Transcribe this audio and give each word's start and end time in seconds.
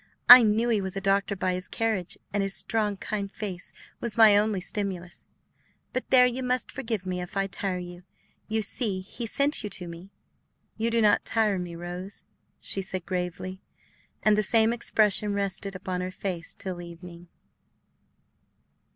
I 0.27 0.41
knew 0.41 0.69
he 0.69 0.81
was 0.81 0.97
a 0.97 0.99
doctor 0.99 1.35
by 1.35 1.53
his 1.53 1.67
carriage, 1.67 2.17
and 2.33 2.41
his 2.41 2.55
strong, 2.55 2.97
kind 2.97 3.31
face 3.31 3.71
was 3.99 4.17
my 4.17 4.35
only 4.35 4.59
stimulus. 4.59 5.29
But 5.93 6.09
there, 6.09 6.25
you 6.25 6.41
must 6.41 6.71
forgive 6.71 7.05
me 7.05 7.21
if 7.21 7.37
I 7.37 7.45
tire 7.45 7.77
you; 7.77 8.01
you 8.47 8.63
see 8.63 9.01
he 9.01 9.27
sent 9.27 9.63
you 9.63 9.69
to 9.69 9.87
me." 9.87 10.09
"You 10.75 10.89
do 10.89 11.03
not 11.03 11.23
tire 11.23 11.59
me, 11.59 11.75
Rose," 11.75 12.23
she 12.59 12.81
said 12.81 13.05
gravely. 13.05 13.61
And 14.23 14.35
the 14.35 14.41
same 14.41 14.73
expression 14.73 15.35
rested 15.35 15.75
upon 15.75 16.01
her 16.01 16.09
face 16.09 16.55
till 16.55 16.81
evening. 16.81 17.27